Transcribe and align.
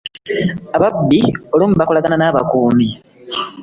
Ababbi 0.77 1.19
olumu 1.53 1.75
bakolagana 1.79 2.15
nabakumi. 2.17 2.87